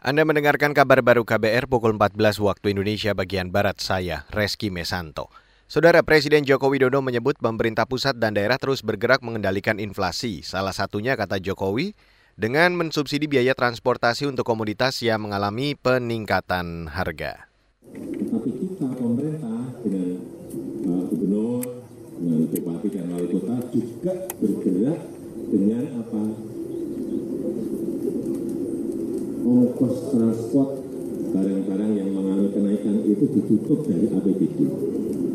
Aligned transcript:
Anda 0.00 0.24
mendengarkan 0.24 0.72
kabar 0.72 1.04
baru 1.04 1.28
KBR 1.28 1.68
pukul 1.68 1.92
14 1.92 2.40
waktu 2.40 2.72
Indonesia 2.72 3.12
bagian 3.12 3.52
Barat 3.52 3.84
saya, 3.84 4.24
Reski 4.32 4.72
Mesanto. 4.72 5.28
Saudara 5.68 6.00
Presiden 6.00 6.48
Joko 6.48 6.72
Widodo 6.72 7.04
menyebut 7.04 7.36
pemerintah 7.36 7.84
pusat 7.84 8.16
dan 8.16 8.32
daerah 8.32 8.56
terus 8.56 8.80
bergerak 8.80 9.20
mengendalikan 9.20 9.76
inflasi. 9.76 10.40
Salah 10.40 10.72
satunya, 10.72 11.20
kata 11.20 11.36
Jokowi, 11.36 11.92
dengan 12.32 12.80
mensubsidi 12.80 13.28
biaya 13.28 13.52
transportasi 13.52 14.24
untuk 14.24 14.48
komoditas 14.48 15.04
yang 15.04 15.20
mengalami 15.20 15.76
peningkatan 15.76 16.88
harga. 16.88 17.52
Tapi 17.84 18.50
kita 18.56 18.88
pemerintah 18.96 19.84
dengan 19.84 20.16
uh, 20.88 21.04
gubernur, 21.12 21.60
dengan 22.16 22.40
bupati 22.48 22.88
dan 22.88 23.04
wali 23.12 23.28
kota 23.36 23.56
juga 23.68 24.14
bergerak 24.40 25.00
dengan 25.52 25.84
apa 26.00 26.20
ongkos 29.50 30.14
transport 30.14 30.78
barang-barang 31.34 31.90
yang 31.98 32.08
mengalami 32.14 32.48
kenaikan 32.54 33.02
itu 33.02 33.24
ditutup 33.34 33.82
dari 33.82 34.06
APBD. 34.06 34.58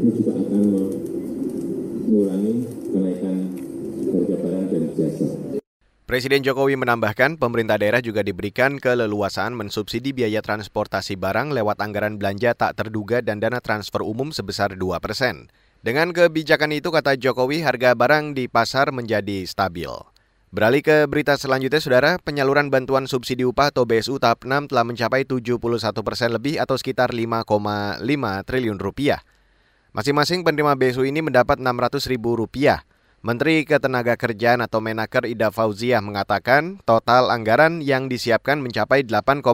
Ini 0.00 0.10
juga 0.18 0.32
akan 0.34 0.62
mengurangi 0.66 2.54
kenaikan 2.90 3.36
harga 4.10 4.36
barang 4.42 4.64
dan 4.66 4.82
jasa. 4.98 5.26
Presiden 6.10 6.42
Jokowi 6.42 6.74
menambahkan 6.74 7.38
pemerintah 7.38 7.78
daerah 7.78 8.02
juga 8.02 8.26
diberikan 8.26 8.82
keleluasaan 8.82 9.54
mensubsidi 9.54 10.10
biaya 10.10 10.42
transportasi 10.42 11.14
barang 11.14 11.54
lewat 11.54 11.78
anggaran 11.78 12.18
belanja 12.18 12.50
tak 12.58 12.82
terduga 12.82 13.22
dan 13.22 13.38
dana 13.38 13.62
transfer 13.62 14.02
umum 14.02 14.34
sebesar 14.34 14.74
2 14.74 14.98
persen. 14.98 15.46
Dengan 15.86 16.10
kebijakan 16.10 16.74
itu, 16.74 16.90
kata 16.90 17.14
Jokowi, 17.14 17.62
harga 17.62 17.94
barang 17.94 18.34
di 18.34 18.50
pasar 18.50 18.90
menjadi 18.90 19.46
stabil. 19.46 20.09
Beralih 20.50 20.82
ke 20.82 21.06
berita 21.06 21.38
selanjutnya, 21.38 21.78
Saudara, 21.78 22.18
penyaluran 22.18 22.74
bantuan 22.74 23.06
subsidi 23.06 23.46
upah 23.46 23.70
atau 23.70 23.86
BSU 23.86 24.18
tahap 24.18 24.42
6 24.42 24.66
telah 24.66 24.82
mencapai 24.82 25.22
71 25.22 25.62
persen 26.02 26.34
lebih 26.34 26.58
atau 26.58 26.74
sekitar 26.74 27.14
5,5 27.14 28.02
triliun 28.42 28.82
rupiah. 28.82 29.22
Masing-masing 29.94 30.42
penerima 30.42 30.74
BSU 30.74 31.06
ini 31.06 31.22
mendapat 31.22 31.62
600 31.62 32.02
ribu 32.10 32.34
rupiah. 32.34 32.82
Menteri 33.22 33.62
Ketenagakerjaan 33.62 34.58
atau 34.58 34.82
Menaker 34.82 35.30
Ida 35.30 35.54
Fauziah 35.54 36.02
mengatakan 36.02 36.82
total 36.82 37.30
anggaran 37.30 37.78
yang 37.78 38.10
disiapkan 38.10 38.58
mencapai 38.58 39.06
8,8 39.06 39.46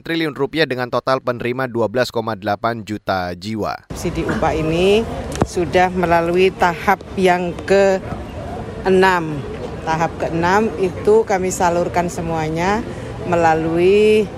triliun 0.00 0.32
rupiah 0.32 0.64
dengan 0.64 0.88
total 0.88 1.20
penerima 1.20 1.68
12,8 1.68 2.88
juta 2.88 3.36
jiwa. 3.36 3.84
Subsidi 3.92 4.24
upah 4.24 4.56
ini 4.56 5.04
sudah 5.44 5.92
melalui 5.92 6.48
tahap 6.56 7.04
yang 7.20 7.52
ke-6 7.68 9.57
tahap 9.88 10.12
ke-6 10.20 10.84
itu 10.84 11.24
kami 11.24 11.48
salurkan 11.48 12.12
semuanya 12.12 12.84
melalui 13.24 14.28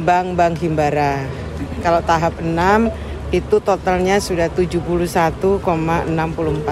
bank-bank 0.00 0.56
uh, 0.56 0.60
himbara. 0.64 1.20
Kalau 1.84 2.00
tahap 2.00 2.40
6 2.40 2.88
itu 3.36 3.60
totalnya 3.60 4.16
sudah 4.16 4.48
71,64 4.48 5.60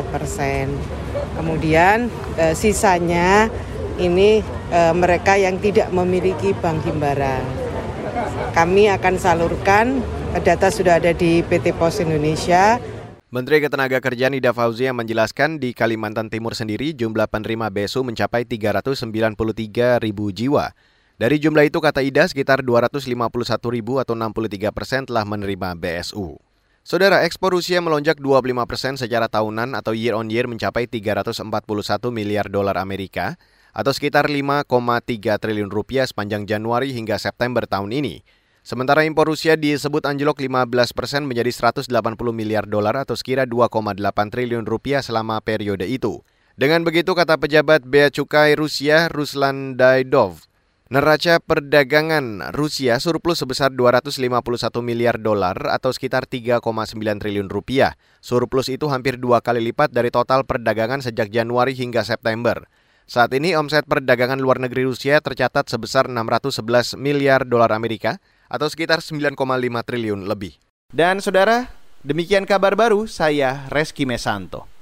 persen. 0.08 0.72
Kemudian 1.36 2.08
uh, 2.40 2.56
sisanya 2.56 3.52
ini 4.00 4.40
uh, 4.72 4.96
mereka 4.96 5.36
yang 5.36 5.60
tidak 5.60 5.92
memiliki 5.92 6.56
bank 6.56 6.80
himbara. 6.88 7.44
Kami 8.56 8.88
akan 8.88 9.14
salurkan, 9.20 10.00
data 10.40 10.72
sudah 10.72 10.96
ada 10.96 11.12
di 11.12 11.44
PT 11.44 11.76
Pos 11.76 12.00
Indonesia, 12.00 12.80
Menteri 13.28 13.60
Ketenagakerjaan 13.60 14.40
Ida 14.40 14.56
Fauzia 14.56 14.96
menjelaskan 14.96 15.60
di 15.60 15.76
Kalimantan 15.76 16.32
Timur 16.32 16.56
sendiri 16.56 16.96
jumlah 16.96 17.28
penerima 17.28 17.68
BSU 17.68 18.00
mencapai 18.00 18.48
393 18.48 20.00
ribu 20.00 20.32
jiwa. 20.32 20.72
Dari 21.20 21.36
jumlah 21.36 21.68
itu 21.68 21.76
kata 21.76 22.00
Ida 22.00 22.24
sekitar 22.24 22.64
251 22.64 23.04
ribu 23.68 24.00
atau 24.00 24.16
63 24.16 24.72
persen 24.72 25.04
telah 25.04 25.28
menerima 25.28 25.76
BSU. 25.76 26.40
Saudara 26.80 27.20
ekspor 27.28 27.52
Rusia 27.52 27.84
melonjak 27.84 28.16
25 28.16 28.64
persen 28.64 28.96
secara 28.96 29.28
tahunan 29.28 29.76
atau 29.76 29.92
year 29.92 30.16
on 30.16 30.32
year 30.32 30.48
mencapai 30.48 30.88
341 30.88 31.44
miliar 32.08 32.48
dolar 32.48 32.80
Amerika 32.80 33.36
atau 33.76 33.92
sekitar 33.92 34.32
5,3 34.32 34.64
triliun 35.36 35.68
rupiah 35.68 36.08
sepanjang 36.08 36.48
Januari 36.48 36.96
hingga 36.96 37.20
September 37.20 37.68
tahun 37.68 37.92
ini. 37.92 38.24
Sementara 38.68 39.08
impor 39.08 39.32
Rusia 39.32 39.56
disebut 39.56 40.04
anjlok 40.04 40.44
15 40.44 40.68
persen 40.92 41.24
menjadi 41.24 41.72
180 41.72 41.88
miliar 42.36 42.68
dolar 42.68 43.00
atau 43.00 43.16
sekira 43.16 43.48
2,8 43.48 43.96
triliun 44.28 44.68
rupiah 44.68 45.00
selama 45.00 45.40
periode 45.40 45.88
itu. 45.88 46.20
Dengan 46.52 46.84
begitu, 46.84 47.16
kata 47.16 47.40
pejabat 47.40 47.88
Bea 47.88 48.12
Cukai 48.12 48.60
Rusia 48.60 49.08
Ruslan 49.08 49.80
Daidov, 49.80 50.44
neraca 50.92 51.40
perdagangan 51.40 52.52
Rusia 52.52 53.00
surplus 53.00 53.40
sebesar 53.40 53.72
251 53.72 54.36
miliar 54.84 55.16
dolar 55.16 55.56
atau 55.72 55.88
sekitar 55.88 56.28
3,9 56.28 56.60
triliun 57.24 57.48
rupiah. 57.48 57.96
Surplus 58.20 58.68
itu 58.68 58.84
hampir 58.92 59.16
dua 59.16 59.40
kali 59.40 59.64
lipat 59.64 59.96
dari 59.96 60.12
total 60.12 60.44
perdagangan 60.44 61.00
sejak 61.00 61.32
Januari 61.32 61.72
hingga 61.72 62.04
September. 62.04 62.68
Saat 63.08 63.32
ini 63.32 63.56
omset 63.56 63.88
perdagangan 63.88 64.36
luar 64.36 64.60
negeri 64.60 64.84
Rusia 64.84 65.24
tercatat 65.24 65.72
sebesar 65.72 66.12
611 66.12 67.00
miliar 67.00 67.48
dolar 67.48 67.72
Amerika 67.72 68.20
atau 68.48 68.66
sekitar 68.68 69.04
9,5 69.04 69.36
triliun 69.84 70.24
lebih. 70.24 70.56
Dan 70.88 71.20
saudara, 71.20 71.68
demikian 72.00 72.48
kabar 72.48 72.72
baru 72.72 73.04
saya 73.04 73.68
Reski 73.68 74.08
Mesanto. 74.08 74.77